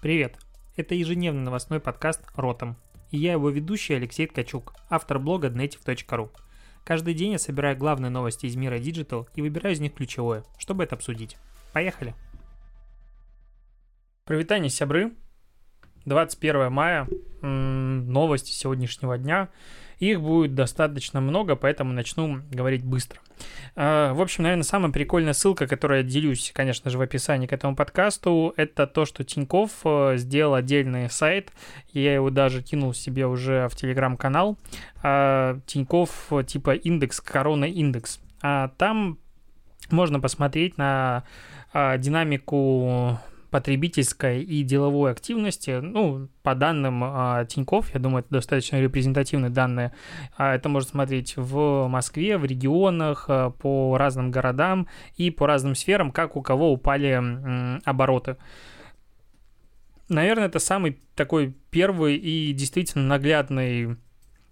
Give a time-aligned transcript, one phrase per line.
[0.00, 0.38] Привет!
[0.76, 2.78] Это ежедневный новостной подкаст «Ротом».
[3.10, 6.30] И я его ведущий Алексей Ткачук, автор блога dnetiv.ru.
[6.86, 10.84] Каждый день я собираю главные новости из мира Digital и выбираю из них ключевое, чтобы
[10.84, 11.36] это обсудить.
[11.74, 12.14] Поехали!
[14.24, 15.12] Привитание, сябры!
[16.06, 17.06] 21 мая,
[17.42, 19.50] новости сегодняшнего дня.
[20.00, 23.20] Их будет достаточно много, поэтому начну говорить быстро.
[23.76, 27.52] А, в общем, наверное, самая прикольная ссылка, которую я делюсь, конечно же, в описании к
[27.52, 31.52] этому подкасту, это то, что Тиньков э, сделал отдельный сайт.
[31.92, 34.56] Я его даже кинул себе уже в телеграм-канал.
[35.02, 38.20] А, Тиньков типа индекс, корона индекс.
[38.42, 39.18] А там
[39.90, 41.24] можно посмотреть на
[41.72, 43.18] динамику
[43.50, 49.92] потребительской и деловой активности, ну, по данным а, Тиньков, я думаю, это достаточно репрезентативные данные,
[50.36, 54.86] а, это можно смотреть в Москве, в регионах, а, по разным городам
[55.16, 58.36] и по разным сферам, как у кого упали м, обороты.
[60.08, 63.96] Наверное, это самый такой первый и действительно наглядный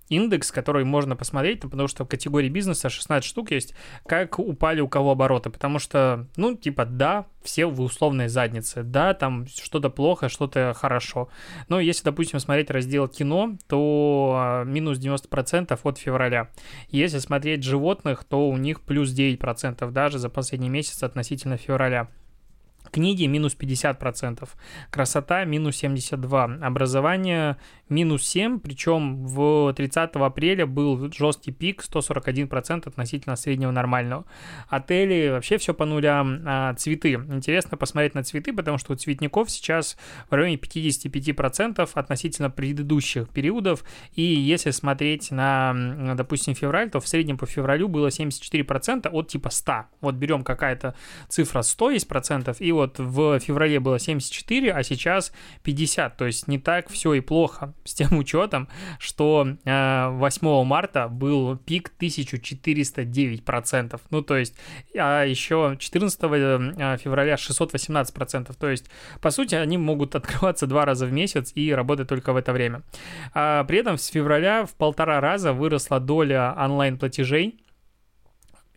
[0.09, 3.75] индекс, который можно посмотреть, потому что в категории бизнеса 16 штук есть,
[4.06, 9.14] как упали у кого обороты, потому что, ну, типа, да, все в условной заднице, да,
[9.14, 11.29] там что-то плохо, что-то хорошо,
[11.69, 16.51] но если, допустим, смотреть раздел кино, то а, минус 90% от февраля,
[16.91, 22.09] если смотреть животных, то у них плюс 9% даже за последний месяц относительно февраля.
[22.91, 24.48] Книги минус 50%,
[24.91, 27.56] красота минус 72%, образование
[27.89, 34.25] минус 7%, причем в 30 апреля был жесткий пик 141% относительно среднего нормального.
[34.69, 37.14] Отели вообще все по нулям, а цветы.
[37.14, 39.97] Интересно посмотреть на цветы, потому что у цветников сейчас
[40.30, 47.39] в районе 55% относительно предыдущих периодов, и если смотреть на, допустим, февраль, то в среднем
[47.39, 49.73] по февралю было 74% от типа 100.
[50.00, 50.95] Вот берем какая-то
[51.28, 55.32] цифра 100 есть процентов, и вот в феврале было 74, а сейчас
[55.64, 56.16] 50.
[56.16, 61.56] То есть не так все и плохо с тем учетом, что 8 э, марта был
[61.56, 64.00] пик 1409%.
[64.11, 64.55] Ну, то есть,
[64.96, 68.55] а еще 14 э, февраля 618%.
[68.58, 68.86] То есть,
[69.20, 72.83] по сути, они могут открываться два раза в месяц и работать только в это время.
[73.34, 77.58] А при этом с февраля в полтора раза выросла доля онлайн-платежей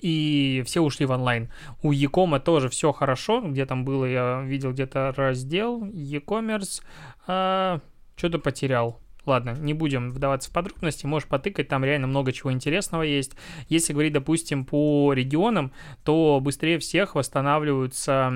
[0.02, 1.50] и все ушли в онлайн.
[1.82, 6.82] У Якома тоже все хорошо, где там было, я видел где-то раздел e-commerce,
[7.28, 7.80] а,
[8.16, 9.00] что-то потерял.
[9.26, 13.34] Ладно, не будем вдаваться в подробности, можешь потыкать, там реально много чего интересного есть.
[13.70, 15.72] Если говорить, допустим, по регионам,
[16.04, 18.32] то быстрее всех восстанавливаются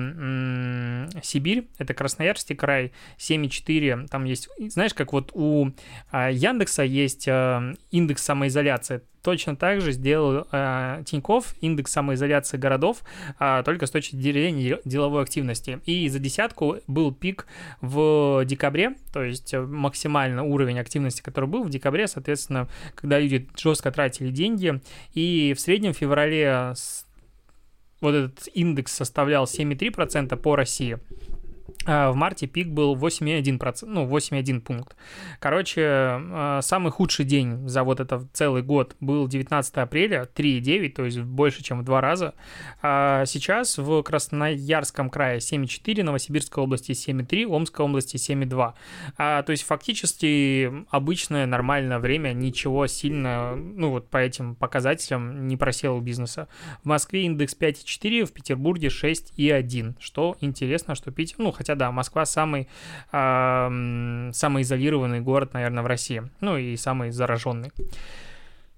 [1.22, 5.72] Сибирь, это Красноярский край, 7,4, там есть, знаешь, как вот у
[6.12, 12.98] а, Яндекса есть а, индекс самоизоляции, точно так же сделал э, Тиньков индекс самоизоляции городов,
[13.40, 15.80] э, только с точки зрения деловой активности.
[15.84, 17.48] И за десятку был пик
[17.80, 23.90] в декабре, то есть максимально уровень активности, который был в декабре, соответственно, когда люди жестко
[23.90, 24.80] тратили деньги.
[25.12, 26.74] И в среднем в феврале
[28.00, 30.98] вот этот индекс составлял 7,3% по России.
[31.86, 34.96] А, в марте пик был 8,1%, ну, 8,1 пункт.
[35.38, 41.04] Короче, а, самый худший день за вот это целый год был 19 апреля, 3,9, то
[41.04, 42.34] есть больше, чем в два раза.
[42.82, 48.74] А сейчас в Красноярском крае 7,4, Новосибирской области 7,3, Омской области 7,2.
[49.16, 55.56] А, то есть фактически обычное нормальное время, ничего сильно, ну, вот по этим показателям не
[55.56, 56.48] просело бизнеса.
[56.82, 62.24] В Москве индекс 5,4, в Петербурге 6,1, что интересно, что Питер, ну, хотя да, Москва
[62.24, 62.68] самый,
[63.12, 66.22] э, самый изолированный город, наверное, в России.
[66.40, 67.72] Ну и самый зараженный.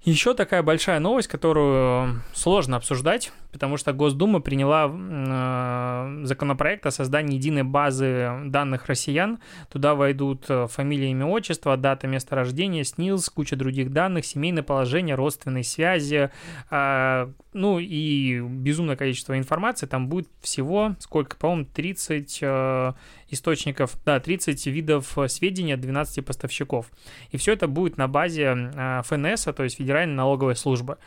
[0.04, 7.34] Еще такая большая новость, которую сложно обсуждать, потому что Госдума приняла э, законопроект о создании
[7.36, 9.40] единой базы данных россиян.
[9.70, 15.16] Туда войдут э, фамилия, имя, отчество, дата, место рождения, СНИЛС, куча других данных, семейное положение,
[15.16, 16.30] родственные связи,
[16.70, 19.86] э, ну и безумное количество информации.
[19.86, 22.92] Там будет всего, сколько, по-моему, 30 э,
[23.30, 26.86] источников, да, 30 видов сведений от 12 поставщиков.
[27.30, 30.98] И все это будет на базе э, ФНС, то есть Федеральной налоговой службы.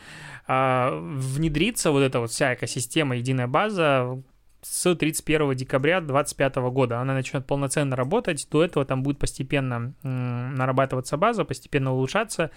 [0.47, 4.21] Э, внедрится вот эта вот вся экосистема, единая база
[4.61, 6.99] с 31 декабря 2025 года.
[6.99, 8.47] Она начнет полноценно работать.
[8.51, 12.51] До этого там будет постепенно нарабатываться база, постепенно улучшаться.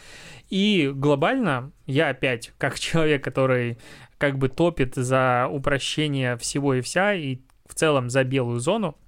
[0.50, 3.78] И глобально я опять, как человек, который
[4.18, 9.03] как бы топит за упрощение всего и вся, и в целом за белую зону, а,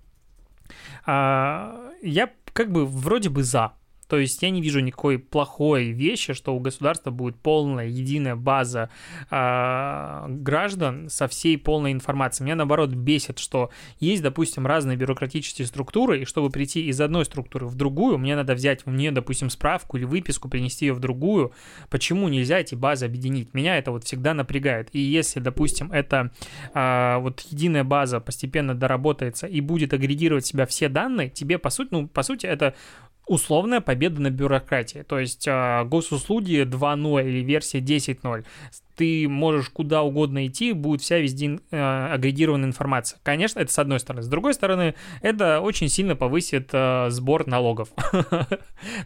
[1.07, 3.73] я как бы вроде бы за.
[4.09, 8.91] То есть я не вижу никакой плохой вещи, что у государства будет полная единая база
[9.31, 12.45] э, граждан со всей полной информацией.
[12.47, 13.71] Меня наоборот бесит, что
[14.01, 18.55] есть, допустим, разные бюрократические структуры, и чтобы прийти из одной структуры в другую, мне надо
[18.55, 21.53] взять в нее, допустим, справку или выписку, принести ее в другую.
[21.91, 23.55] Почему нельзя эти базы объединить?
[23.55, 24.89] Меня это вот всегда напрягает.
[24.93, 26.31] И если, допустим, это
[26.75, 31.71] э, вот единая база постепенно доработается и будет агрегировать в себя все данные, тебе по
[31.71, 32.75] сути, ну, по сути, это
[33.27, 35.03] условная победа на бюрократии.
[35.03, 38.45] То есть э, госуслуги 2.0 или версия 10.0
[38.97, 43.21] ты можешь куда угодно идти, будет вся везде э, агрегированная информация.
[43.23, 44.23] Конечно, это с одной стороны.
[44.23, 47.91] С другой стороны, это очень сильно повысит э, сбор налогов.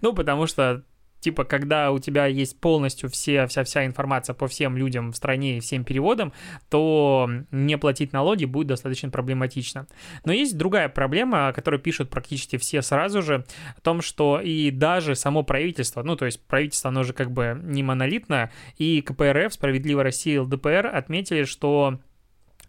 [0.03, 0.85] Ну, потому что
[1.21, 5.59] типа, когда у тебя есть полностью все, вся, вся информация по всем людям в стране
[5.59, 6.33] и всем переводам,
[6.69, 9.87] то не платить налоги будет достаточно проблематично.
[10.25, 13.45] Но есть другая проблема, о которой пишут практически все сразу же,
[13.77, 17.59] о том, что и даже само правительство, ну, то есть правительство, оно же как бы
[17.63, 21.99] не монолитно, и КПРФ, Справедливая Россия ЛДПР отметили, что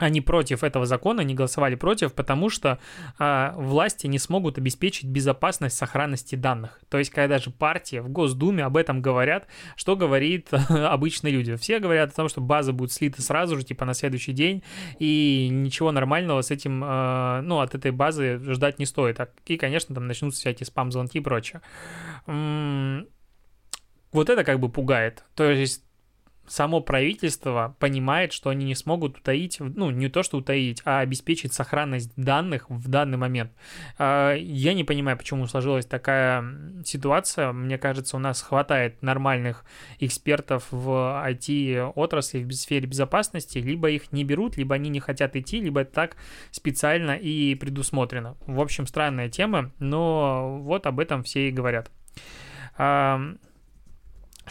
[0.02, 2.80] они против этого закона, не голосовали против, потому что
[3.20, 6.80] э, власти не смогут обеспечить безопасность сохранности данных.
[6.90, 11.56] То есть, когда даже партии в Госдуме об этом говорят, что говорит обычные люди?
[11.56, 14.64] Все говорят о том, что база будет слита сразу же, типа на следующий день,
[15.00, 19.20] и ничего нормального с этим, э, ну, от этой базы ждать не стоит.
[19.46, 21.62] И, конечно, там начнутся всякие спам-звонки и прочее.
[24.12, 25.24] Вот это как бы пугает.
[25.36, 25.84] То есть
[26.52, 31.54] само правительство понимает, что они не смогут утаить, ну, не то что утаить, а обеспечить
[31.54, 33.54] сохранность данных в данный момент.
[33.98, 36.44] А, я не понимаю, почему сложилась такая
[36.84, 37.54] ситуация.
[37.54, 39.64] Мне кажется, у нас хватает нормальных
[40.00, 43.60] экспертов в IT-отрасли, в сфере безопасности.
[43.60, 46.18] Либо их не берут, либо они не хотят идти, либо это так
[46.52, 48.36] специально и предусмотрено.
[48.46, 51.90] В общем, странная тема, но вот об этом все и говорят.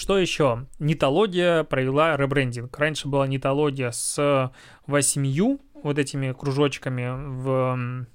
[0.00, 0.66] Что еще?
[0.78, 2.74] Нитология провела ребрендинг.
[2.78, 4.50] Раньше была нитология с
[4.86, 8.06] восемью вот этими кружочками в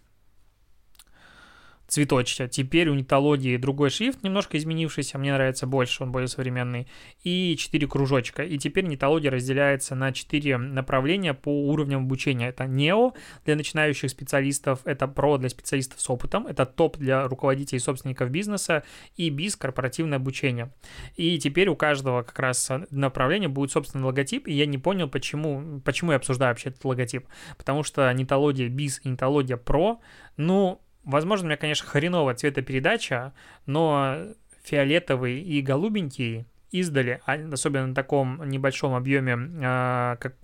[1.87, 2.47] цветочки.
[2.47, 6.87] Теперь у нитологии другой шрифт, немножко изменившийся, мне нравится больше, он более современный,
[7.23, 8.43] и 4 кружочка.
[8.43, 12.49] И теперь нитология разделяется на 4 направления по уровням обучения.
[12.49, 13.13] Это нео
[13.45, 18.29] для начинающих специалистов, это про для специалистов с опытом, это топ для руководителей и собственников
[18.29, 18.83] бизнеса,
[19.15, 20.71] и биз корпоративное обучение.
[21.15, 25.81] И теперь у каждого как раз направления будет собственный логотип, и я не понял, почему,
[25.81, 27.27] почему я обсуждаю вообще этот логотип.
[27.57, 29.99] Потому что нитология биз и нитология про,
[30.37, 33.33] ну, Возможно, у меня, конечно, хреновая цветопередача,
[33.65, 34.17] но
[34.63, 40.35] фиолетовый и голубенький издали, а, особенно на таком небольшом объеме, а, как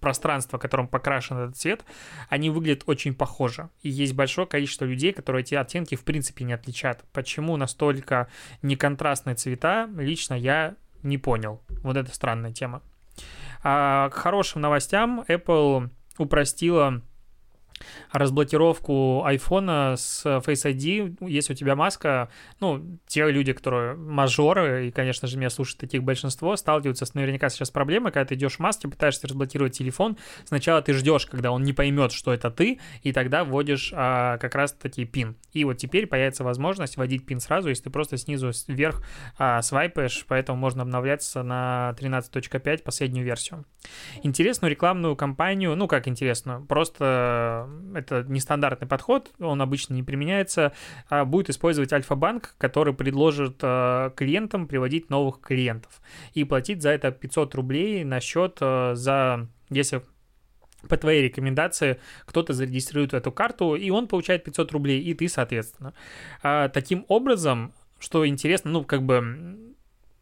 [0.00, 1.84] пространство, которым покрашен этот цвет,
[2.28, 3.70] они выглядят очень похоже.
[3.80, 7.02] И есть большое количество людей, которые эти оттенки в принципе не отличат.
[7.14, 8.28] Почему настолько
[8.60, 11.62] неконтрастные цвета, лично я не понял.
[11.82, 12.82] Вот это странная тема.
[13.62, 15.88] А к хорошим новостям Apple
[16.18, 17.00] упростила
[18.12, 22.30] разблокировку айфона с Face ID, если у тебя маска,
[22.60, 27.48] ну, те люди, которые мажоры, и, конечно же, меня слушают таких большинство, сталкиваются с наверняка
[27.48, 31.62] сейчас проблемой, когда ты идешь в маске, пытаешься разблокировать телефон, сначала ты ждешь, когда он
[31.62, 35.36] не поймет, что это ты, и тогда вводишь а, как раз-таки пин.
[35.52, 39.02] И вот теперь появится возможность вводить пин сразу, если ты просто снизу вверх
[39.38, 43.64] а, свайпаешь, поэтому можно обновляться на 13.5 последнюю версию.
[44.22, 47.63] Интересную рекламную кампанию, ну, как интересную, просто
[47.94, 50.72] это нестандартный подход, он обычно не применяется,
[51.08, 56.00] а будет использовать Альфа-банк, который предложит э, клиентам приводить новых клиентов
[56.32, 60.02] и платить за это 500 рублей на счет э, за, если
[60.88, 65.94] по твоей рекомендации кто-то зарегистрирует эту карту, и он получает 500 рублей, и ты, соответственно.
[66.42, 69.73] А, таким образом, что интересно, ну, как бы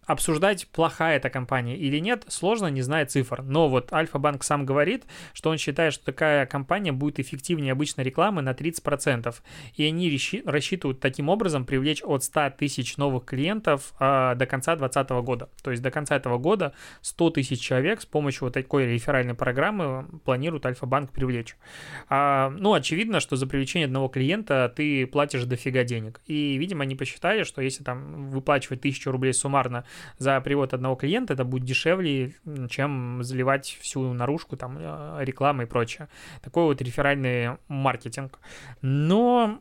[0.07, 3.43] обсуждать, плохая эта компания или нет, сложно, не зная цифр.
[3.43, 8.43] Но вот Альфа-банк сам говорит, что он считает, что такая компания будет эффективнее обычной рекламы
[8.43, 9.35] на 30%.
[9.77, 15.25] И они рассчитывают таким образом привлечь от 100 тысяч новых клиентов а, до конца 2020
[15.25, 15.49] года.
[15.63, 20.07] То есть до конца этого года 100 тысяч человек с помощью вот такой реферальной программы
[20.25, 21.57] планирует Альфа-банк привлечь.
[22.09, 26.21] А, ну, очевидно, что за привлечение одного клиента ты платишь дофига денег.
[26.27, 29.85] И, видимо, они посчитали, что если там выплачивать 1000 рублей суммарно
[30.19, 32.35] за привод одного клиента это будет дешевле,
[32.69, 36.09] чем заливать всю наружку, там, э, рекламы и прочее.
[36.43, 38.39] Такой вот реферальный маркетинг.
[38.81, 39.61] Но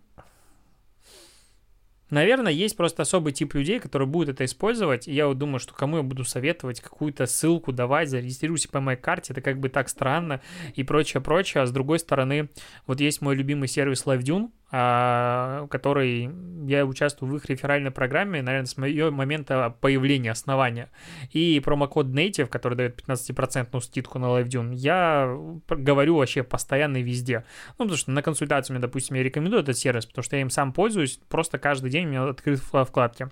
[2.11, 5.07] Наверное, есть просто особый тип людей, которые будут это использовать.
[5.07, 8.99] И я вот думаю, что кому я буду советовать какую-то ссылку давать, зарегистрируйся по моей
[8.99, 10.41] карте, это как бы так странно
[10.75, 11.63] и прочее, прочее.
[11.63, 12.49] А с другой стороны,
[12.85, 16.31] вот есть мой любимый сервис LiveDune, который
[16.65, 20.89] я участвую в их реферальной программе, наверное, с моего момента появления, основания.
[21.31, 25.37] И промокод Native, который дает 15% скидку на LiveDune, я
[25.67, 27.43] говорю вообще постоянно и везде.
[27.77, 30.49] Ну, потому что на консультацию мне, допустим, я рекомендую этот сервис, потому что я им
[30.49, 33.29] сам пользуюсь, просто каждый день у меня открыт вкладки.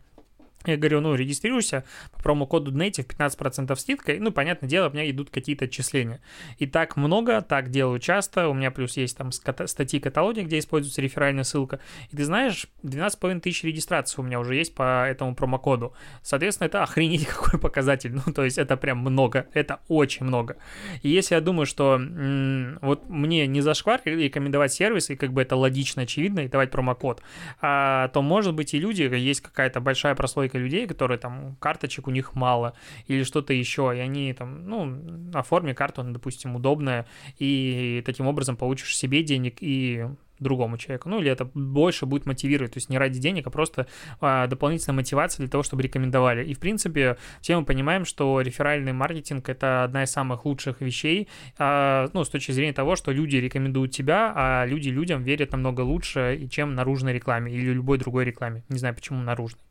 [0.66, 4.20] Я говорю, ну, регистрируйся по промокоду Native 15% скидкой.
[4.20, 6.20] Ну, понятное дело, у меня идут какие-то отчисления.
[6.58, 8.50] И так много, так делаю часто.
[8.50, 11.80] У меня плюс есть там статьи каталоги, где используется реферальная ссылка.
[12.12, 15.94] И ты знаешь, 12,5 тысяч регистраций у меня уже есть по этому промокоду.
[16.24, 18.12] Соответственно, это охренеть какой показатель.
[18.14, 19.48] Ну, то есть это прям много.
[19.54, 20.58] Это очень много.
[21.04, 25.42] И если я думаю, что м- вот мне не зашквар рекомендовать сервис, и как бы
[25.42, 27.22] это логично, очевидно, и давать промокод,
[27.62, 32.08] а, то, может быть, и люди, есть какая-то большая прослойка прослойка людей, которые там карточек
[32.08, 32.74] у них мало
[33.08, 37.06] или что-то еще, и они там, ну, оформи карту, допустим, удобная,
[37.40, 40.06] и таким образом получишь себе денег и
[40.40, 41.10] другому человеку.
[41.10, 43.88] Ну, или это больше будет мотивировать, то есть не ради денег, а просто
[44.22, 46.46] а, дополнительная мотивация для того, чтобы рекомендовали.
[46.46, 51.28] И, в принципе, все мы понимаем, что реферальный маркетинг— это одна из самых лучших вещей,
[51.58, 55.82] а, ну, с точки зрения того, что люди рекомендуют тебя, а люди людям верят намного
[55.82, 58.64] лучше, чем наружной рекламе или любой другой рекламе.
[58.70, 59.62] Не знаю, почему наружной.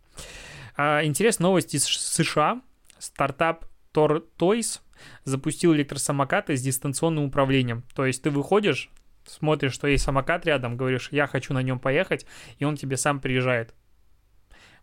[0.81, 2.63] А, интересная новость из США.
[3.01, 4.81] Стартап Tortoise
[5.25, 7.83] запустил электросамокаты с дистанционным управлением.
[7.97, 8.89] То есть ты выходишь,
[9.27, 12.27] смотришь, что есть самокат рядом, говоришь, я хочу на нем поехать,
[12.59, 13.75] и он тебе сам приезжает.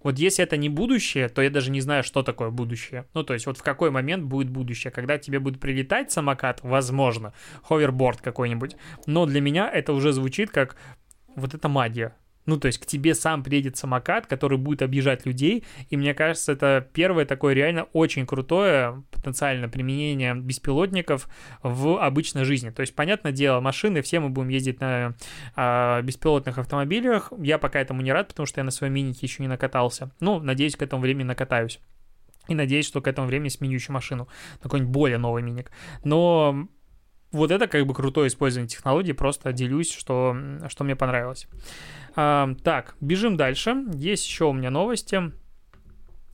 [0.04, 3.08] Вот если это не будущее, то я даже не знаю, что такое будущее.
[3.14, 4.92] Ну, то есть вот в какой момент будет будущее.
[4.92, 7.34] Когда тебе будет прилетать самокат, возможно,
[7.64, 8.75] ховерборд какой-нибудь.
[9.08, 10.75] Но для меня это уже звучит как
[11.36, 12.16] вот это магия.
[12.46, 16.52] Ну, то есть к тебе сам приедет самокат, который будет объезжать людей, и мне кажется,
[16.52, 21.28] это первое такое реально очень крутое потенциально применение беспилотников
[21.64, 22.70] в обычной жизни.
[22.70, 25.16] То есть, понятное дело, машины, все мы будем ездить на
[25.56, 27.34] э, беспилотных автомобилях.
[27.40, 30.12] Я пока этому не рад, потому что я на своем минике еще не накатался.
[30.20, 31.80] Ну, надеюсь, к этому времени накатаюсь.
[32.48, 34.28] И надеюсь, что к этому времени сменю еще машину
[34.62, 35.72] какой-нибудь более новый миник.
[36.04, 36.68] Но
[37.32, 40.36] вот это как бы крутое использование технологий, просто делюсь, что,
[40.70, 41.48] что мне понравилось.
[42.15, 43.75] Так, бежим дальше.
[43.94, 45.34] Есть еще у меня новости.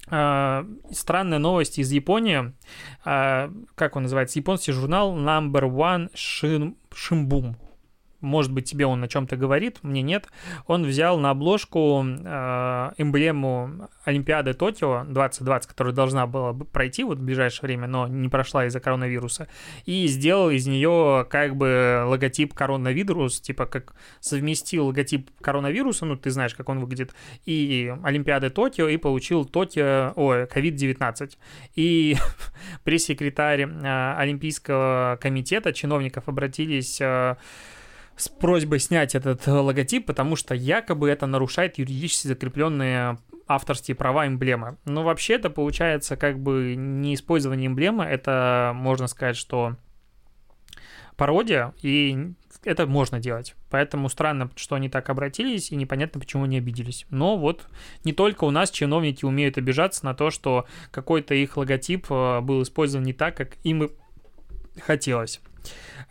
[0.07, 2.53] А, странная новость из Японии.
[3.05, 4.39] А, как он называется?
[4.39, 7.55] Японский журнал Number One Shin, Shimbum
[8.21, 10.27] может быть, тебе он о чем-то говорит, мне нет.
[10.67, 17.23] Он взял на обложку э, эмблему Олимпиады Токио 2020, которая должна была пройти вот в
[17.23, 19.47] ближайшее время, но не прошла из-за коронавируса,
[19.85, 26.31] и сделал из нее как бы логотип коронавирус, типа как совместил логотип коронавируса, ну ты
[26.31, 27.13] знаешь, как он выглядит,
[27.45, 31.37] и Олимпиады Токио, и получил Токио, ой, COVID-19.
[31.75, 32.15] И
[32.83, 37.35] пресс-секретарь э, Олимпийского комитета, чиновников обратились э,
[38.15, 44.27] с просьбой снять этот э, логотип, потому что якобы это нарушает юридически закрепленные авторские права
[44.27, 44.77] эмблемы.
[44.85, 49.75] Но вообще это получается как бы не использование эмблемы, это можно сказать, что
[51.17, 53.55] пародия, и это можно делать.
[53.69, 57.05] Поэтому странно, что они так обратились, и непонятно, почему они обиделись.
[57.09, 57.67] Но вот
[58.03, 62.61] не только у нас чиновники умеют обижаться на то, что какой-то их логотип э, был
[62.63, 63.89] использован не так, как им
[64.79, 65.41] хотелось.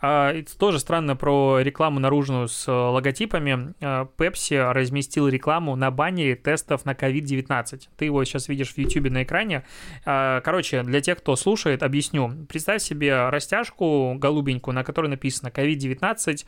[0.01, 3.73] А, тоже странно про рекламу наружную с э, логотипами.
[3.81, 7.81] А, Pepsi разместил рекламу на баннере тестов на COVID-19.
[7.97, 9.63] Ты его сейчас видишь в YouTube на экране.
[10.05, 12.47] А, короче, для тех, кто слушает, объясню.
[12.49, 16.45] Представь себе растяжку голубенькую, на которой написано COVID-19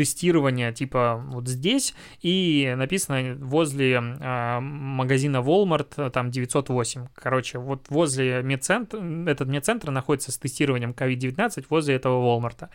[0.00, 7.08] тестирования типа вот здесь, и написано возле э, магазина Walmart, там 908.
[7.14, 12.70] Короче, вот возле медцентра, этот медцентр находится с тестированием COVID-19 возле этого Walmart.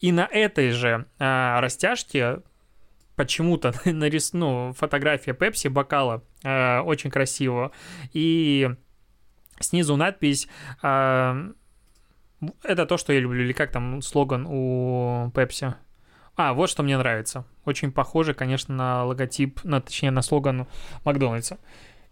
[0.00, 2.40] И на этой же э, растяжке
[3.14, 4.32] почему-то нарис...
[4.32, 7.70] ну, фотография Пепси бокала э, очень красиво.
[8.12, 8.68] И
[9.60, 10.48] снизу надпись
[10.82, 11.52] э,
[12.64, 15.76] это то, что я люблю, или как там слоган у Пепси?
[16.36, 17.44] А, вот что мне нравится.
[17.64, 20.66] Очень похоже, конечно, на логотип, на, точнее, на слоган
[21.04, 21.58] Макдональдса.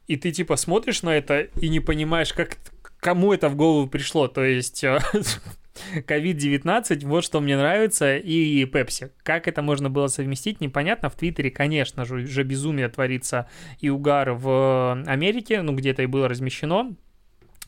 [0.07, 2.59] И ты типа смотришь на это и не понимаешь, как
[3.01, 4.29] кому это в голову пришло.
[4.29, 4.85] То есть
[5.95, 9.11] COVID-19, вот что мне нравится, и Pepsi.
[9.25, 11.11] Как это можно было совместить, непонятно.
[11.11, 13.49] В Твиттере, конечно же, уже безумие творится
[13.81, 16.95] и угар в Америке, ну, где-то и было размещено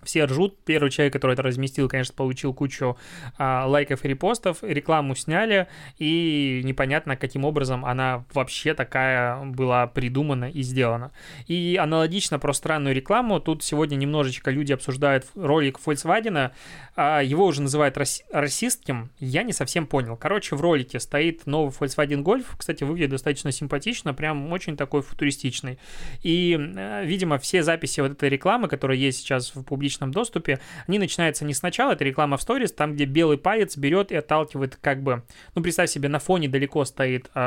[0.04, 0.64] все ржут.
[0.64, 2.96] Первый человек, который это разместил, конечно, получил кучу
[3.38, 4.58] а, лайков и репостов.
[4.62, 5.68] Рекламу сняли,
[5.98, 11.12] и непонятно, каким образом она вообще такая была придумана и сделана.
[11.46, 13.40] И аналогично про странную рекламу.
[13.40, 16.52] Тут сегодня немножечко люди обсуждают ролик Volkswagen.
[16.96, 19.10] А, его уже называют раси- расистским.
[19.18, 20.16] Я не совсем понял.
[20.16, 22.46] Короче, в ролике стоит новый Volkswagen Golf.
[22.56, 25.78] Кстати, выглядит достаточно симпатично, прям очень такой футуристичный.
[26.22, 30.60] И, э, видимо, все записи вот этой рекламы, которая есть сейчас в публичном публичном доступе,
[30.86, 34.76] они начинаются не сначала, это реклама в сторис, там, где белый палец берет и отталкивает
[34.80, 35.22] как бы,
[35.54, 37.38] ну, представь себе, на фоне далеко стоит э,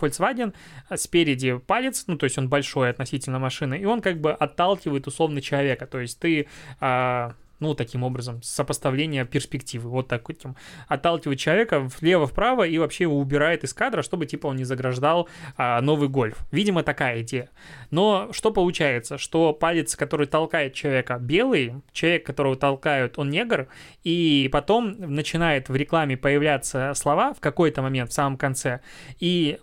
[0.00, 0.54] Volkswagen,
[0.88, 5.06] а спереди палец, ну, то есть он большой относительно машины, и он как бы отталкивает
[5.06, 6.46] условно человека, то есть ты...
[6.80, 10.44] Э, ну, таким образом, сопоставление перспективы, вот так вот,
[10.86, 15.80] отталкивает человека влево-вправо и вообще его убирает из кадра, чтобы, типа, он не заграждал а,
[15.80, 16.38] новый гольф.
[16.52, 17.50] Видимо, такая идея.
[17.90, 19.18] Но что получается?
[19.18, 23.68] Что палец, который толкает человека, белый, человек, которого толкают, он негр,
[24.04, 28.80] и потом начинает в рекламе появляться слова в какой-то момент, в самом конце,
[29.18, 29.58] и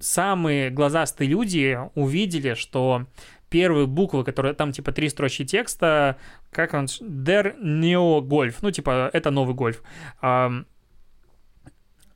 [0.00, 3.06] самые глазастые люди увидели, что
[3.50, 6.16] первые буквы, которые там типа три строчки текста,
[6.50, 9.82] как он, Der Neo Golf, ну типа это новый гольф.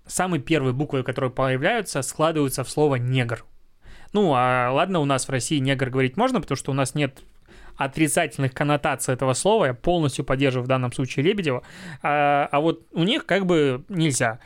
[0.06, 3.44] Самые первые буквы, которые появляются, складываются в слово негр.
[4.12, 7.22] Ну, а ладно, у нас в России негр говорить можно, потому что у нас нет
[7.76, 11.64] отрицательных коннотаций этого слова, я полностью поддерживаю в данном случае Лебедева,
[12.02, 14.38] а, а вот у них как бы нельзя.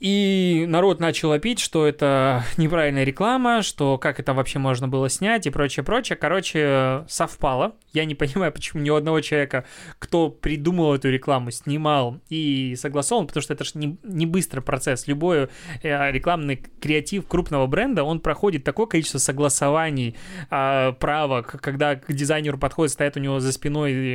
[0.00, 5.46] И народ начал опить, что это неправильная реклама, что как это вообще можно было снять
[5.46, 6.16] и прочее, прочее.
[6.16, 7.76] Короче, совпало.
[7.92, 9.66] Я не понимаю, почему ни у одного человека,
[9.98, 15.06] кто придумал эту рекламу, снимал и согласовал, потому что это же не, не быстрый процесс.
[15.06, 15.48] Любой
[15.82, 20.16] э, рекламный креатив крупного бренда, он проходит такое количество согласований,
[20.50, 24.14] э, правок, когда к дизайнеру подходит, стоит у него за спиной и,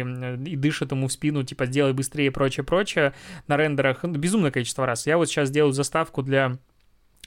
[0.50, 3.14] и дышит ему в спину, типа, сделай быстрее и прочее, прочее.
[3.48, 5.06] На рендерах безумное количество раз.
[5.06, 6.58] Я вот сейчас делаю заставку для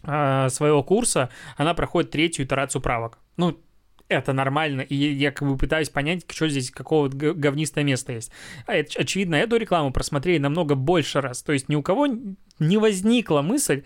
[0.02, 3.18] э, своего курса, она проходит третью итерацию правок.
[3.36, 3.58] Ну,
[4.08, 8.32] это нормально, и я как бы пытаюсь понять, что здесь, какого говнистое место есть.
[8.66, 12.06] А, очевидно, эту рекламу просмотрели намного больше раз, то есть ни у кого
[12.58, 13.84] не возникла мысль,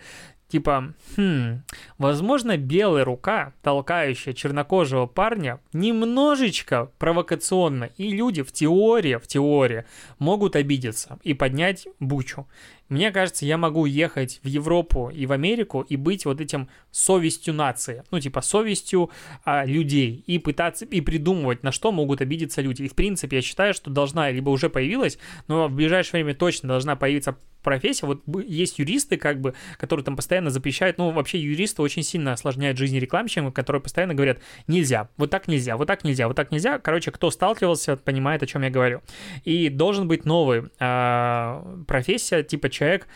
[0.53, 1.63] типа, хм,
[1.99, 9.87] возможно, белая рука, толкающая чернокожего парня, немножечко провокационно, и люди в теории, в теории
[10.19, 12.47] могут обидеться и поднять бучу.
[12.89, 17.55] Мне кажется, я могу ехать в Европу и в Америку и быть вот этим совестью
[17.55, 19.11] нации, ну типа совестью
[19.45, 22.83] а, людей и пытаться и придумывать, на что могут обидеться люди.
[22.83, 26.69] И в принципе я считаю, что должна либо уже появилась, но в ближайшее время точно
[26.69, 28.07] должна появиться профессия.
[28.07, 32.77] Вот есть юристы, как бы, которые там постоянно запрещают, ну вообще юристы очень сильно осложняют
[32.77, 36.79] жизнь рекламщикам, которые постоянно говорят, нельзя, вот так нельзя, вот так нельзя, вот так нельзя.
[36.79, 39.03] Короче, кто сталкивался, понимает, о чем я говорю.
[39.45, 43.07] И должен быть новый а, профессия, типа человек,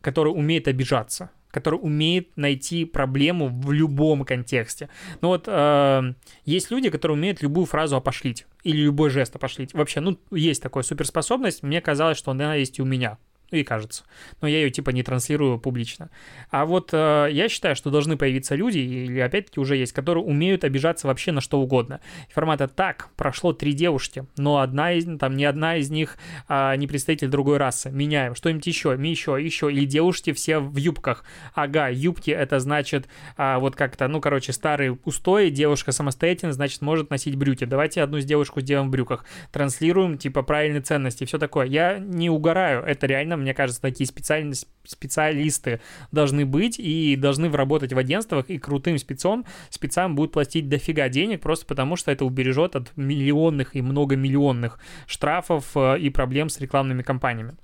[0.00, 4.88] который умеет обижаться который умеет найти проблему в любом контексте.
[5.20, 9.72] Ну вот э, есть люди, которые умеют любую фразу опошлить или любой жест опошлить.
[9.72, 11.62] Вообще, ну, есть такая суперспособность.
[11.62, 13.18] Мне казалось, что она есть и у меня
[13.50, 14.04] и кажется.
[14.40, 16.10] Но я ее типа не транслирую публично.
[16.50, 20.64] А вот э, я считаю, что должны появиться люди, или опять-таки уже есть, которые умеют
[20.64, 22.00] обижаться вообще на что угодно.
[22.32, 26.16] Формата так, прошло три девушки, но одна из, там ни одна из них
[26.48, 27.90] э, не представитель другой расы.
[27.90, 28.34] Меняем.
[28.34, 29.72] Что-нибудь еще, еще, еще.
[29.72, 31.24] Или девушки все в юбках.
[31.54, 37.10] Ага, юбки это значит э, вот как-то, ну, короче, старые устои, девушка самостоятельно, значит, может
[37.10, 37.64] носить брюки.
[37.64, 39.24] Давайте одну с девушку сделаем в брюках.
[39.52, 41.66] Транслируем, типа, правильные ценности, все такое.
[41.66, 45.80] Я не угораю, это реально мне кажется, такие специалисты
[46.12, 51.40] должны быть и должны работать в агентствах, и крутым спецом, спецам будут платить дофига денег,
[51.40, 57.02] просто потому что это убережет от миллионных и многомиллионных штрафов э, и проблем с рекламными
[57.02, 57.54] кампаниями.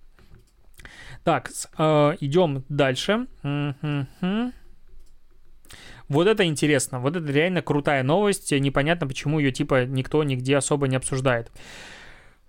[1.24, 3.26] Так, э, идем дальше.
[6.08, 10.88] Вот это интересно, вот это реально крутая новость, непонятно, почему ее типа никто нигде особо
[10.88, 11.52] не обсуждает.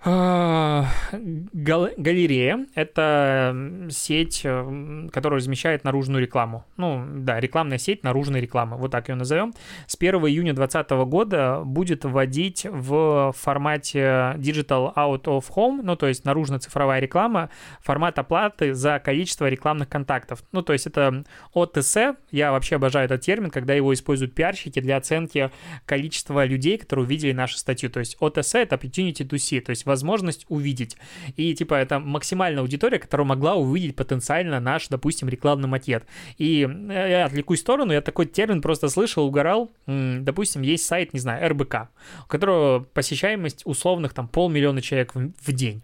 [0.03, 3.55] А, галерея— это
[3.91, 6.65] сеть, э, которая размещает наружную рекламу.
[6.77, 9.53] Ну, да, рекламная сеть наружной рекламы, вот так ее назовем.
[9.85, 16.07] С 1 июня 2020 года будет вводить в формате Digital Out of Home, ну, то
[16.07, 20.43] есть наружно-цифровая реклама, формат оплаты за количество рекламных контактов.
[20.51, 21.97] Ну, то есть это ОТС,
[22.31, 25.51] я вообще обожаю этот термин, когда его используют пиарщики для оценки
[25.85, 27.91] количества людей, которые увидели нашу статью.
[27.91, 30.97] То есть ОТС— это Opportunity to See, то есть возможность увидеть.
[31.35, 36.05] И, типа, это максимальная аудитория, которая могла увидеть потенциально наш, допустим, рекламный макет.
[36.37, 39.69] И э, я отвлекусь в сторону, я такой термин просто слышал, угорал.
[39.85, 41.75] Допустим, есть сайт, не знаю, РБК,
[42.23, 45.83] у которого посещаемость условных там полмиллиона человек в, в день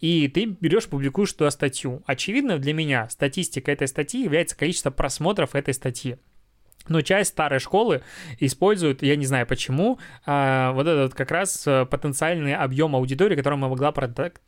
[0.00, 2.02] и ты берешь, публикуешь туда статью.
[2.06, 6.16] Очевидно для меня статистика этой статьи является количество просмотров этой статьи.
[6.88, 8.02] Но часть старой школы
[8.38, 13.58] использует, я не знаю почему, а, вот этот как раз э, потенциальный объем аудитории, которая
[13.58, 13.92] могла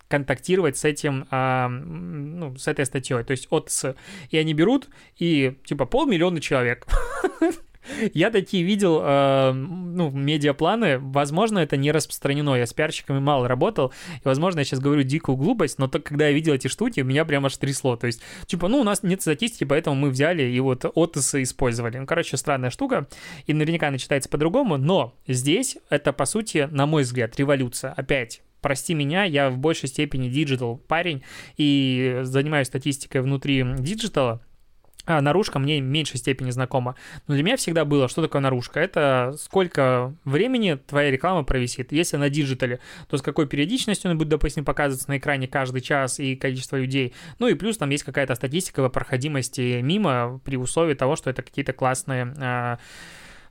[0.09, 3.23] контактировать с этим, а, ну, с этой статьей.
[3.25, 3.95] То есть от с...
[4.31, 6.87] И они берут, и типа полмиллиона человек.
[8.15, 13.93] Я такие видел, э, ну, медиапланы, возможно, это не распространено, я с пиарщиками мало работал,
[14.17, 17.25] и, возможно, я сейчас говорю дикую глупость, но только когда я видел эти штуки, меня
[17.25, 20.61] прям аж трясло, то есть, типа, ну, у нас нет статистики, поэтому мы взяли и
[20.61, 21.99] вот отысы использовали.
[21.99, 23.07] Ну, короче, странная штука,
[23.47, 27.93] и наверняка она читается по-другому, но здесь это, по сути, на мой взгляд, революция.
[27.93, 31.23] Опять, прости меня, я в большей степени digital парень
[31.57, 34.41] и занимаюсь статистикой внутри digital а,
[35.07, 36.97] а, наружка мне в меньшей степени знакома.
[37.27, 38.81] Но для меня всегда было, что такое наружка?
[38.81, 41.93] Это сколько времени твоя реклама провисит.
[41.93, 45.81] Если на digital е, то с какой периодичностью она будет, допустим, показываться на экране каждый
[45.81, 47.15] час и количество людей.
[47.39, 51.43] Ну и плюс там есть какая-то статистика по проходимости мимо при условии того, что это
[51.43, 52.79] какие-то классные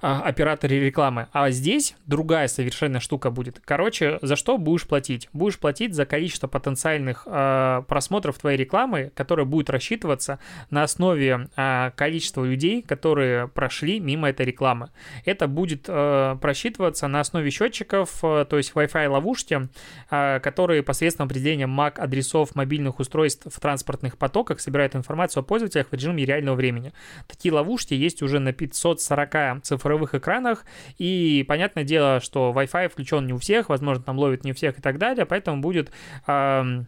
[0.01, 1.27] а, операторе рекламы.
[1.31, 3.61] А здесь другая совершенно штука будет.
[3.63, 5.29] Короче, за что будешь платить?
[5.33, 11.91] Будешь платить за количество потенциальных э, просмотров твоей рекламы, которая будет рассчитываться на основе э,
[11.95, 14.89] количества людей, которые прошли мимо этой рекламы.
[15.23, 19.69] Это будет э, просчитываться на основе счетчиков, э, то есть Wi-Fi ловушки,
[20.11, 25.93] э, которые посредством определения MAC-адресов мобильных устройств в транспортных потоках собирают информацию о пользователях в
[25.93, 26.93] режиме реального времени.
[27.27, 30.65] Такие ловушки есть уже на 540 цифровых цифровых экранах,
[30.97, 34.79] и понятное дело, что Wi-Fi включен не у всех, возможно, там ловит не у всех
[34.79, 35.91] и так далее, поэтому будет
[36.25, 36.83] э,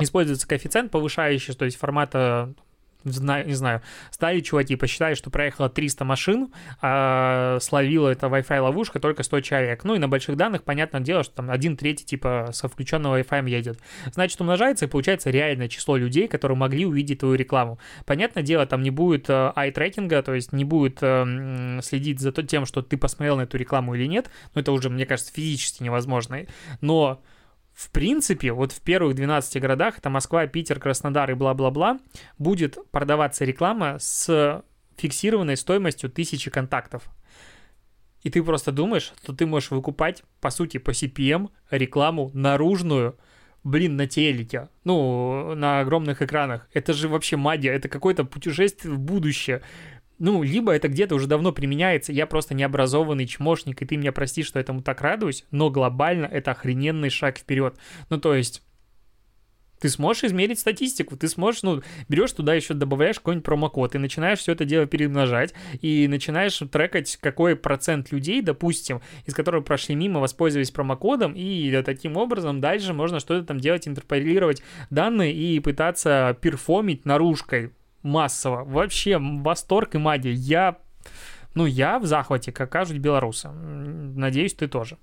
[0.00, 2.52] используется коэффициент повышающий, то есть формата
[3.04, 9.00] знаю, не знаю, стали чуваки, посчитали, что проехало 300 машин, а словила эта Wi-Fi ловушка
[9.00, 9.84] только 100 человек.
[9.84, 13.48] Ну и на больших данных, понятное дело, что там один третий типа со включенным Wi-Fi
[13.48, 13.78] едет.
[14.12, 17.78] Значит, умножается и получается реальное число людей, которые могли увидеть твою рекламу.
[18.06, 22.66] Понятное дело, там не будет э, ай-трекинга, то есть не будет э, следить за тем,
[22.66, 26.46] что ты посмотрел на эту рекламу или нет, но это уже, мне кажется, физически невозможно.
[26.80, 27.22] Но
[27.74, 31.98] в принципе, вот в первых 12 городах, это Москва, Питер, Краснодар и бла-бла-бла,
[32.38, 34.62] будет продаваться реклама с
[34.96, 37.02] фиксированной стоимостью тысячи контактов.
[38.22, 43.18] И ты просто думаешь, что ты можешь выкупать, по сути, по CPM рекламу наружную,
[43.64, 46.68] блин, на телеке, ну, на огромных экранах.
[46.72, 49.62] Это же вообще магия, это какое-то путешествие в будущее
[50.18, 54.42] ну, либо это где-то уже давно применяется, я просто необразованный чмошник, и ты меня прости,
[54.42, 57.76] что этому так радуюсь, но глобально это охрененный шаг вперед.
[58.10, 58.62] Ну, то есть,
[59.80, 64.38] ты сможешь измерить статистику, ты сможешь, ну, берешь туда еще, добавляешь какой-нибудь промокод, и начинаешь
[64.38, 70.20] все это дело перемножать, и начинаешь трекать, какой процент людей, допустим, из которых прошли мимо,
[70.20, 77.04] воспользовались промокодом, и таким образом дальше можно что-то там делать, интерполировать данные и пытаться перформить
[77.04, 77.72] наружкой
[78.04, 78.62] массово.
[78.64, 80.32] Вообще восторг и магия.
[80.32, 80.78] Я,
[81.54, 83.48] ну, я в захвате, как кажут белорусы.
[83.48, 84.98] Надеюсь, ты тоже.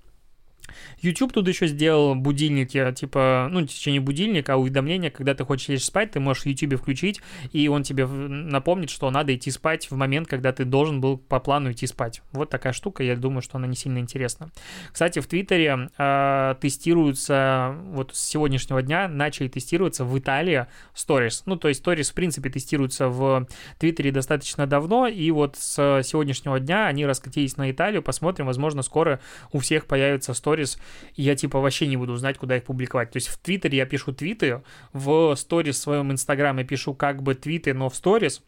[1.00, 5.68] YouTube тут еще сделал будильники, типа, ну, в течение будильника, а уведомления, когда ты хочешь
[5.68, 7.20] лечь спать, ты можешь в YouTube включить,
[7.52, 11.40] и он тебе напомнит, что надо идти спать в момент, когда ты должен был по
[11.40, 12.22] плану идти спать.
[12.32, 14.50] Вот такая штука, я думаю, что она не сильно интересна.
[14.92, 21.42] Кстати, в Твиттере э, тестируются, вот с сегодняшнего дня начали тестироваться в Италии Stories.
[21.46, 23.46] Ну, то есть Stories, в принципе, тестируются в
[23.78, 29.20] Твиттере достаточно давно, и вот с сегодняшнего дня они раскатились на Италию, посмотрим, возможно, скоро
[29.52, 30.78] у всех появятся Stories сторис,
[31.14, 33.10] и я типа вообще не буду знать, куда их публиковать.
[33.10, 34.62] То есть в Твиттере я пишу твиты,
[34.92, 38.42] в сторис в своем Инстаграме пишу как бы твиты, но в сторис.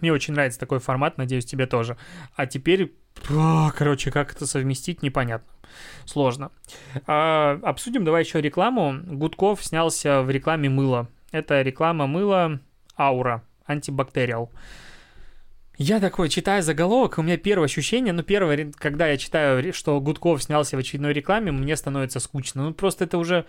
[0.00, 1.96] Мне очень нравится такой формат, надеюсь, тебе тоже.
[2.34, 2.92] А теперь,
[3.76, 5.50] короче, как это совместить, непонятно.
[6.04, 6.50] Сложно.
[7.06, 8.94] А, обсудим давай еще рекламу.
[9.04, 11.08] Гудков снялся в рекламе мыла.
[11.30, 12.60] Это реклама мыла
[12.98, 14.50] Аура, антибактериал.
[15.82, 20.40] Я такой читаю заголовок, у меня первое ощущение, ну, первое, когда я читаю, что Гудков
[20.40, 22.62] снялся в очередной рекламе, мне становится скучно.
[22.62, 23.46] Ну, просто это уже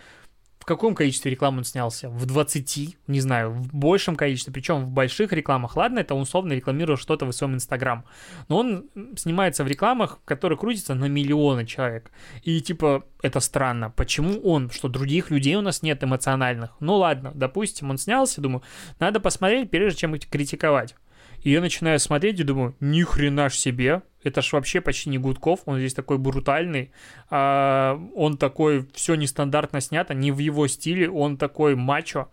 [0.57, 2.09] в каком количестве реклам он снялся?
[2.09, 5.75] В 20, не знаю, в большем количестве, причем в больших рекламах.
[5.75, 8.03] Ладно, это он условно рекламировал что-то в своем Инстаграм,
[8.47, 12.09] но он снимается в рекламах, которые крутятся на миллионы человек.
[12.41, 13.91] И типа, это странно.
[13.91, 14.71] Почему он?
[14.71, 16.71] Что других людей у нас нет эмоциональных?
[16.79, 18.63] Ну ладно, допустим, он снялся, думаю,
[18.97, 20.95] надо посмотреть, прежде чем критиковать.
[21.43, 25.17] И я начинаю смотреть и думаю, ни хрена ж себе, это ж вообще почти не
[25.17, 26.91] Гудков, он здесь такой брутальный,
[27.29, 32.29] а, он такой, все нестандартно снято, не в его стиле, он такой мачо.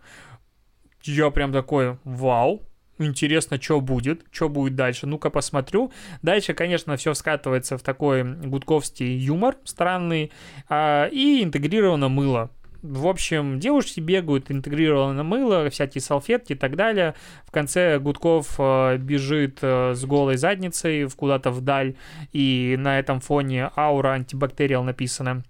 [1.03, 2.61] Я прям такой, вау,
[2.99, 5.07] интересно, что будет, что будет дальше.
[5.07, 5.91] Ну-ка посмотрю.
[6.21, 10.31] Дальше, конечно, все скатывается в такой гудковский юмор странный
[10.69, 12.51] а, и интегрировано мыло.
[12.81, 17.13] В общем, девушки бегают, интегрировано мыло, всякие салфетки и так далее.
[17.45, 21.95] В конце Гудков э, бежит э, с голой задницей куда-то вдаль,
[22.33, 25.43] и на этом фоне аура антибактериал написана.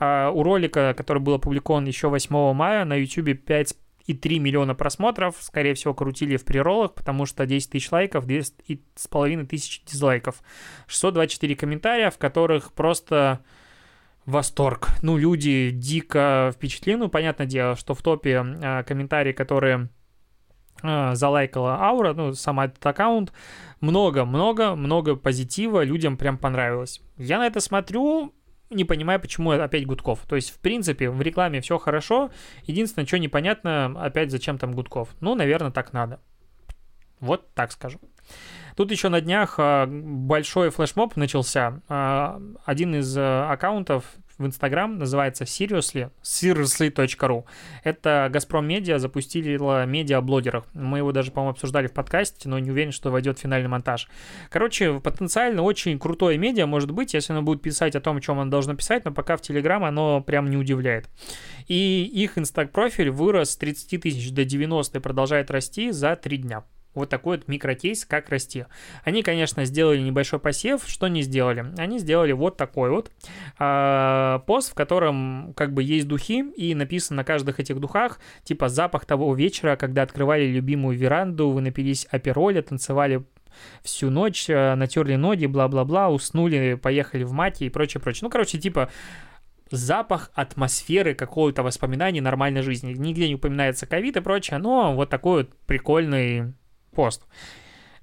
[0.00, 4.74] А у ролика, который был опубликован еще 8 мая, на YouTube 5 и 3 миллиона
[4.74, 10.42] просмотров, скорее всего, крутили в приролах, потому что 10 тысяч лайков, 2,5 тысяч дизлайков.
[10.88, 13.44] 624 комментария, в которых просто
[14.26, 14.88] восторг.
[15.02, 17.04] Ну, люди дико впечатлены.
[17.04, 19.88] Ну, понятное дело, что в топе э, комментарии, которые
[20.82, 23.32] э, залайкала Аура, ну, сам этот аккаунт,
[23.80, 27.00] много-много-много позитива, людям прям понравилось.
[27.16, 28.32] Я на это смотрю,
[28.70, 30.20] не понимаю, почему опять Гудков.
[30.26, 32.30] То есть, в принципе, в рекламе все хорошо.
[32.64, 35.10] Единственное, что непонятно, опять зачем там Гудков.
[35.20, 36.20] Ну, наверное, так надо.
[37.20, 38.00] Вот так скажу.
[38.76, 41.80] Тут еще на днях а, большой флешмоб начался.
[41.88, 44.04] А, один из а, аккаунтов
[44.38, 47.44] в Инстаграм называется Seriously, seriously.ru.
[47.84, 49.56] Это Газпром Медиа запустили
[49.86, 50.64] медиа-блогерах.
[50.72, 54.08] Мы его даже, по-моему, обсуждали в подкасте, но не уверен, что войдет в финальный монтаж.
[54.50, 58.40] Короче, потенциально очень крутое медиа может быть, если оно будет писать о том, о чем
[58.40, 61.08] оно должно писать, но пока в Телеграм оно прям не удивляет.
[61.68, 66.64] И их инстаг-профиль вырос с 30 тысяч до 90 и продолжает расти за 3 дня.
[66.94, 68.66] Вот такой вот микрокейс, как расти.
[69.04, 70.82] Они, конечно, сделали небольшой посев.
[70.86, 71.72] Что не сделали?
[71.78, 73.10] Они сделали вот такой вот
[73.58, 78.68] э, пост, в котором как бы есть духи, и написано на каждых этих духах, типа
[78.68, 83.24] запах того вечера, когда открывали любимую веранду, вы напились апероля, танцевали
[83.82, 88.20] всю ночь, э, натерли ноги, бла-бла-бла, уснули, поехали в мати и прочее, прочее.
[88.24, 88.90] Ну, короче, типа
[89.70, 92.92] запах атмосферы какого-то воспоминания нормальной жизни.
[92.92, 96.52] Нигде не упоминается ковид и прочее, но вот такой вот прикольный
[96.94, 97.22] пост.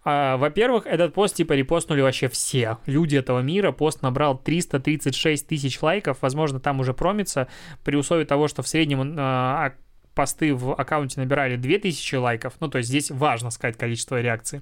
[0.04, 3.72] А, во-первых, этот пост типа репостнули вообще все люди этого мира.
[3.72, 6.18] Пост набрал 336 тысяч лайков.
[6.22, 7.48] Возможно, там уже промится.
[7.84, 9.74] При условии того, что в среднем а,
[10.16, 12.54] посты в аккаунте набирали 2000 лайков.
[12.60, 14.62] Ну, то есть здесь важно сказать количество реакций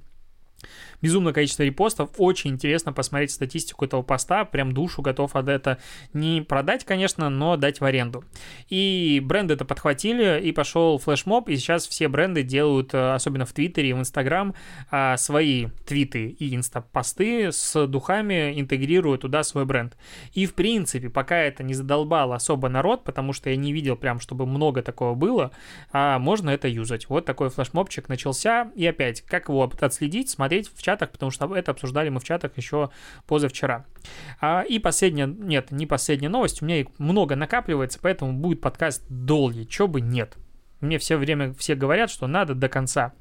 [1.01, 2.09] безумное количество репостов.
[2.17, 4.45] Очень интересно посмотреть статистику этого поста.
[4.45, 5.77] Прям душу готов от это
[6.13, 8.23] не продать, конечно, но дать в аренду.
[8.69, 13.53] И бренды это подхватили, и пошел флешмоб, и сейчас все бренды делают, э, особенно в
[13.53, 14.55] Твиттере и в Инстаграм,
[14.89, 19.97] а, свои твиты и инстапосты с духами, интегрируют туда свой бренд.
[20.33, 24.19] И, в принципе, пока это не задолбало особо народ, потому что я не видел прям,
[24.19, 25.51] чтобы много такого было,
[25.91, 27.09] а можно это юзать.
[27.09, 31.71] Вот такой флешмобчик начался, и опять, как его отследить, смотреть в чатах, потому что это
[31.71, 32.89] обсуждали мы в чатах еще
[33.25, 33.85] позавчера.
[34.39, 39.03] А, и последняя, нет, не последняя новость, у меня их много накапливается, поэтому будет подкаст
[39.09, 40.37] долгий, чё бы нет.
[40.79, 43.13] Мне все время все говорят, что надо до конца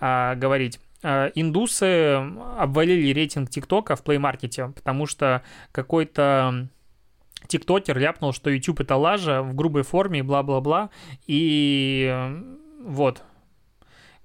[0.00, 2.14] а, говорить а, индусы
[2.58, 6.68] обвалили рейтинг ТикТока в плеймаркете, потому что какой-то
[7.46, 10.90] тиктокер ляпнул, что YouTube это лажа в грубой форме и бла-бла-бла,
[11.26, 12.42] и
[12.82, 13.22] вот.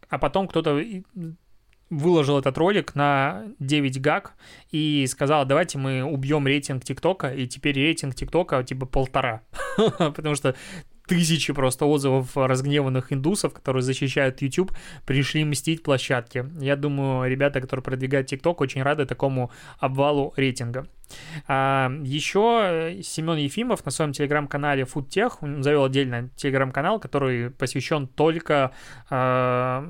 [0.09, 0.81] А потом кто-то
[1.91, 4.34] выложил этот ролик на 9 гаг
[4.71, 9.41] и сказал, давайте мы убьем рейтинг ТикТока, и теперь рейтинг ТикТока типа полтора.
[9.77, 10.56] Потому что
[11.08, 14.71] тысячи просто отзывов разгневанных индусов, которые защищают YouTube,
[15.06, 16.45] пришли мстить площадке.
[16.60, 20.88] Я думаю, ребята, которые продвигают TikTok, очень рады такому обвалу рейтинга.
[21.47, 28.71] А, еще Семен Ефимов на своем телеграм-канале FoodTech завел отдельно телеграм-канал, который посвящен только
[29.10, 29.86] а,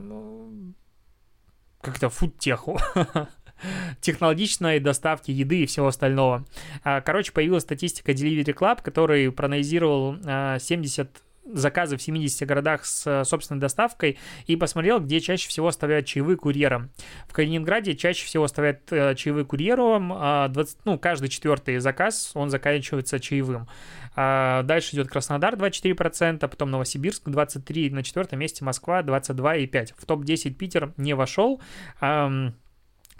[1.82, 2.80] как-то фудтеху
[4.02, 6.46] технологичной доставки еды и всего остального.
[6.84, 10.17] А, короче, появилась статистика Delivery Club, который проанализировал
[10.60, 11.20] 70 а,
[11.54, 16.38] заказы в 70 городах с э, собственной доставкой и посмотрел, где чаще всего оставляют чаевые
[16.38, 16.91] курьерам.
[17.28, 23.20] В Калининграде чаще всего оставляют э, чаевые курьерам, 20, ну, каждый четвертый заказ, он заканчивается
[23.20, 23.67] чаевым.
[24.15, 29.93] А дальше идет Краснодар 24%, потом Новосибирск 23%, на четвертом месте Москва 22,5%.
[29.97, 31.62] В топ-10 Питер не вошел.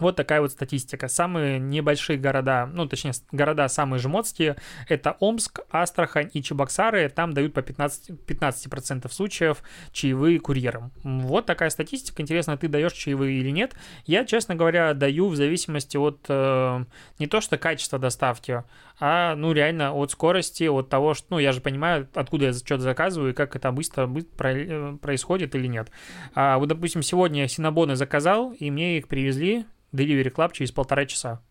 [0.02, 1.08] Вот такая вот статистика.
[1.08, 4.56] Самые небольшие города, ну, точнее, города самые жмотские,
[4.90, 7.08] это Омск, Астрахань и Чебоксары.
[7.10, 10.92] Там дают по 15, 15% случаев чаевые курьерам.
[11.04, 12.24] Вот такая статистика.
[12.24, 13.76] Интересно, ты даешь чаевые или нет?
[14.08, 16.86] Я, честно говоря, даю в зависимости от э,
[17.20, 18.64] не то что качества доставки,
[19.00, 22.82] а, ну, реально от скорости, от того, что, ну, я же понимаю, откуда я что-то
[22.82, 25.92] заказываю и как это быстро э, происходит или нет.
[26.34, 31.06] А, вот, допустим, сегодня я синабоны заказал, и мне их привезли Delivery Club через полтора
[31.06, 31.42] часа.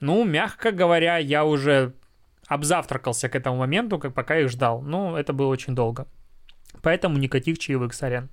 [0.00, 1.94] Ну, мягко говоря, я уже
[2.46, 4.82] обзавтракался к этому моменту, как пока их ждал.
[4.82, 6.06] Ну, это было очень долго.
[6.82, 8.28] Поэтому никаких чаевых, сорян.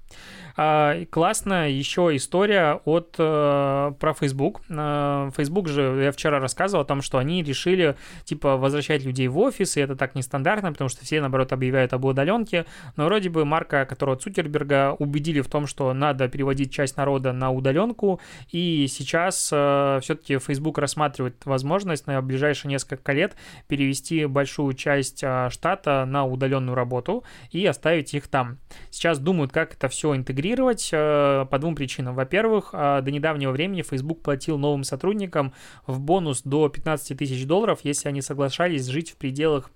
[0.56, 4.62] А, классная еще история от э, про Facebook.
[4.70, 9.38] Э, Facebook же, я вчера рассказывал о том, что они решили, типа, возвращать людей в
[9.40, 12.66] офис, и это так нестандартно, потому что все, наоборот, объявляют об удаленке,
[12.98, 17.52] но вроде бы марка, которого Цукерберга, убедили в том, что надо переводить часть народа на
[17.52, 23.36] удаленку, и сейчас э, все-таки Facebook рассматривает возможность на ближайшие несколько лет
[23.68, 28.60] перевести большую часть штата на удаленную работу и оставить их там.
[28.92, 32.16] Сейчас думают, как это все интегрировать интегрировать э, по двум причинам.
[32.16, 35.54] Во-первых, э, до недавнего времени Facebook платил новым сотрудникам
[35.88, 39.72] в бонус до 15 тысяч долларов, если они соглашались жить в пределах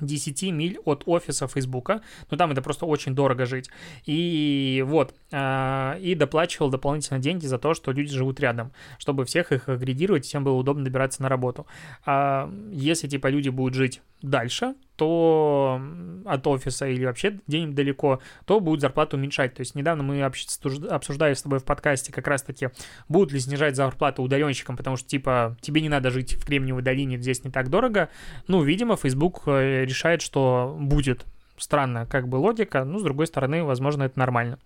[0.00, 3.68] 10 миль от офиса Фейсбука, ну там это просто очень дорого жить.
[4.06, 9.50] И вот, э, и доплачивал дополнительно деньги за то, что люди живут рядом, чтобы всех
[9.50, 11.66] их агрегировать, всем было удобно добираться на работу.
[12.06, 15.80] А если типа люди будут жить дальше, то
[16.26, 19.54] от офиса или вообще где-нибудь далеко, то будет зарплату уменьшать.
[19.54, 22.70] То есть недавно мы обсуждали с тобой в подкасте как раз-таки,
[23.08, 27.16] будут ли снижать зарплату удаленщикам, потому что, типа, тебе не надо жить в Кремниевой долине,
[27.16, 28.08] здесь не так дорого.
[28.48, 31.24] Ну, видимо, Facebook э, решает, что будет
[31.56, 34.58] странная как бы логика, ну, с другой стороны, возможно, это нормально.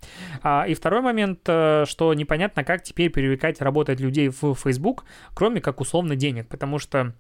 [0.42, 5.60] А, и второй момент, э, что непонятно, как теперь привлекать работать людей в Facebook, кроме
[5.60, 7.12] как условно денег, потому что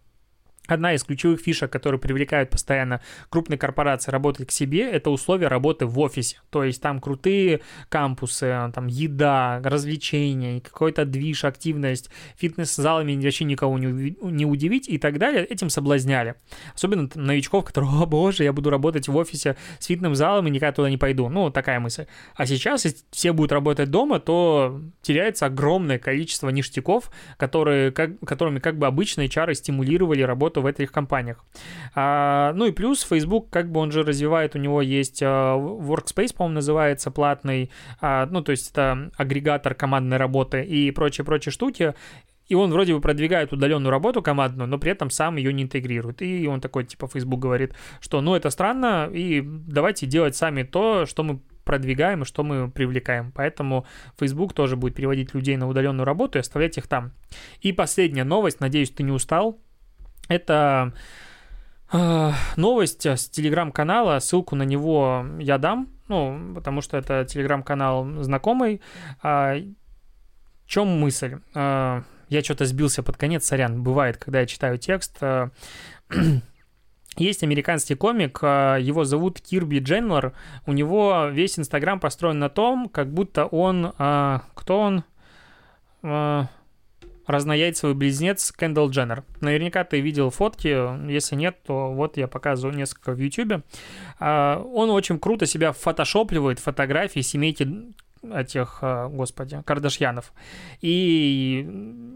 [0.68, 5.86] Одна из ключевых фишек, которые привлекают постоянно крупные корпорации работать к себе, это условия работы
[5.86, 6.38] в офисе.
[6.50, 14.44] То есть там крутые кампусы, там еда, развлечения, какой-то движ, активность, фитнес-залами вообще никого не,
[14.44, 15.44] удивить и так далее.
[15.44, 16.36] Этим соблазняли.
[16.76, 20.90] Особенно новичков, которые, о боже, я буду работать в офисе с фитнес-залом и никогда туда
[20.90, 21.28] не пойду.
[21.28, 22.06] Ну, такая мысль.
[22.36, 28.60] А сейчас, если все будут работать дома, то теряется огромное количество ништяков, которые, как, которыми
[28.60, 31.44] как бы обычные чары стимулировали работу работу в этих компаниях.
[31.94, 36.34] А, ну и плюс Facebook, как бы он же развивает, у него есть а, Workspace,
[36.36, 41.94] по-моему, называется, платный, а, ну то есть это агрегатор командной работы и прочие-прочие штуки.
[42.48, 46.20] И он вроде бы продвигает удаленную работу командную, но при этом сам ее не интегрирует.
[46.22, 51.06] И он такой, типа, Facebook говорит, что ну это странно, и давайте делать сами то,
[51.06, 53.32] что мы продвигаем и что мы привлекаем.
[53.32, 53.86] Поэтому
[54.18, 57.12] Facebook тоже будет переводить людей на удаленную работу и оставлять их там.
[57.60, 59.58] И последняя новость, надеюсь, ты не устал.
[60.32, 60.94] Это
[61.92, 68.80] э, новость с телеграм-канала, ссылку на него я дам, ну, потому что это телеграм-канал знакомый.
[69.22, 69.56] А,
[70.66, 71.40] чем мысль?
[71.54, 75.18] А, я что-то сбился под конец, сорян, бывает, когда я читаю текст.
[75.20, 75.50] А,
[77.16, 80.32] есть американский комик, его зовут Кирби Дженнер.
[80.64, 83.92] У него весь Инстаграм построен на том, как будто он...
[84.54, 85.04] Кто он?
[87.26, 89.24] Разнояйцевый близнец Кендалл Дженнер.
[89.40, 93.64] Наверняка ты видел фотки, если нет, то вот я показываю несколько в YouTube.
[94.18, 100.32] А, он очень круто себя фотошопливает, фотографии семейки этих, а, господи, Кардашьянов.
[100.80, 101.68] И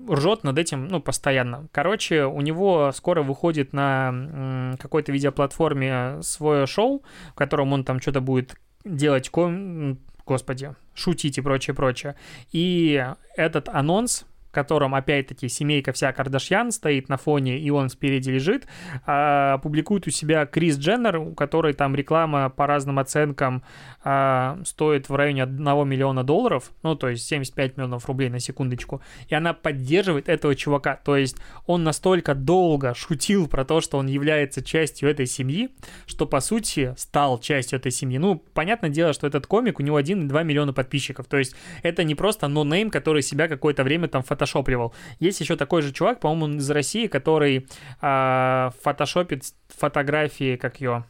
[0.09, 1.69] ржет над этим, ну, постоянно.
[1.73, 8.21] Короче, у него скоро выходит на какой-то видеоплатформе свое шоу, в котором он там что-то
[8.21, 9.99] будет делать, ком...
[10.25, 12.15] господи, шутить и прочее, прочее.
[12.53, 13.05] И
[13.37, 18.67] этот анонс котором, опять-таки, семейка вся Кардашьян стоит на фоне, и он спереди лежит,
[19.05, 23.63] а, публикует у себя Крис Дженнер, у которой там реклама по разным оценкам
[24.03, 29.03] а, стоит в районе 1 миллиона долларов, ну, то есть 75 миллионов рублей на секундочку,
[29.29, 34.07] и она поддерживает этого чувака, то есть он настолько долго шутил про то, что он
[34.07, 35.69] является частью этой семьи,
[36.07, 38.17] что, по сути, стал частью этой семьи.
[38.17, 42.15] Ну, понятное дело, что этот комик, у него 1,2 миллиона подписчиков, то есть это не
[42.15, 44.95] просто нонейм, который себя какое-то время там фото фотошопливал.
[45.19, 47.67] Есть еще такой же чувак, по-моему, из России, который
[48.01, 51.05] э, фотошопит фотографии, как ее...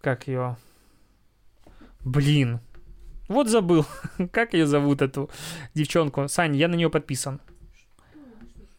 [0.00, 0.56] Как ее...
[2.04, 2.60] Блин.
[3.28, 3.84] Вот забыл.
[4.32, 5.28] как ее зовут, эту
[5.74, 6.28] девчонку?
[6.28, 7.40] Сань, я на нее подписан.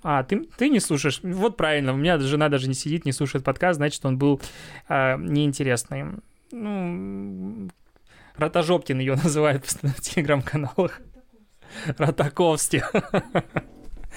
[0.03, 1.19] А, ты, ты не слушаешь?
[1.23, 4.39] Вот правильно, у меня жена даже не сидит, не слушает подкаст, значит, он был
[4.87, 6.05] э, неинтересный.
[6.51, 7.69] Ну,
[8.37, 11.01] Ротожопкин ее называют в телеграм-каналах.
[11.97, 12.83] Ротаковсти.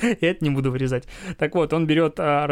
[0.02, 1.06] Я это не буду вырезать.
[1.38, 2.46] Так вот, он берет а,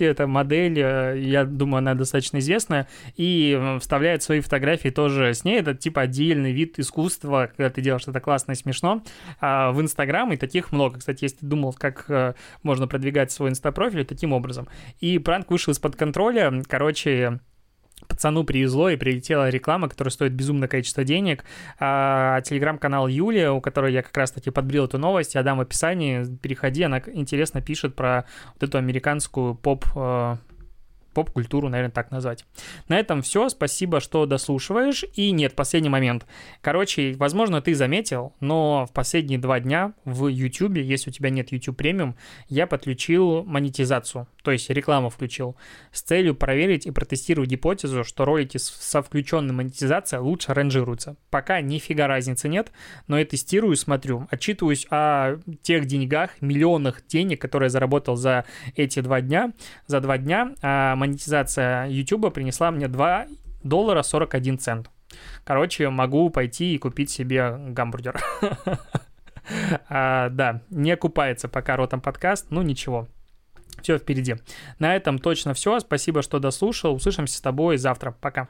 [0.00, 5.60] это модель, а, я думаю, она достаточно известная, и вставляет свои фотографии тоже с ней.
[5.60, 9.02] Это типа отдельный вид искусства, когда ты делаешь что-то классное и смешно.
[9.40, 10.98] А, в Инстаграм, и таких много.
[10.98, 14.68] Кстати, если ты думал, как а, можно продвигать свой инстапрофиль, таким образом.
[15.00, 16.62] И пранк вышел из-под контроля.
[16.68, 17.40] Короче,
[18.18, 21.44] пацану привезло и прилетела реклама, которая стоит безумное количество денег.
[21.78, 26.24] А, телеграм-канал Юлия, у которой я как раз-таки подбрил эту новость, я дам в описании,
[26.42, 30.36] переходи, она интересно пишет про вот эту американскую поп э,
[31.18, 32.44] поп-культуру, наверное, так назвать.
[32.86, 33.48] На этом все.
[33.48, 35.04] Спасибо, что дослушиваешь.
[35.14, 36.26] И нет, последний момент.
[36.60, 41.50] Короче, возможно, ты заметил, но в последние два дня в YouTube, если у тебя нет
[41.50, 42.14] YouTube премиум,
[42.48, 45.56] я подключил монетизацию, то есть рекламу включил,
[45.90, 51.16] с целью проверить и протестировать гипотезу, что ролики со включенной монетизацией лучше ранжируются.
[51.30, 52.70] Пока нифига разницы нет,
[53.08, 58.44] но я тестирую, смотрю, отчитываюсь о тех деньгах, миллионах денег, которые я заработал за
[58.76, 59.52] эти два дня,
[59.88, 63.26] за два дня, а монетизация YouTube принесла мне 2
[63.62, 64.90] доллара 41 цент.
[65.44, 68.20] Короче, могу пойти и купить себе гамбургер.
[69.88, 73.08] а, да, не окупается пока ротом подкаст, ну ничего.
[73.82, 74.36] Все впереди.
[74.78, 75.78] На этом точно все.
[75.80, 76.94] Спасибо, что дослушал.
[76.94, 78.14] Услышимся с тобой завтра.
[78.20, 78.48] Пока.